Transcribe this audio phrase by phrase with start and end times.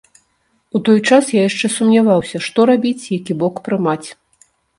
[0.77, 4.07] У той час я яшчэ сумняваўся, што рабіць, які бок прымаць.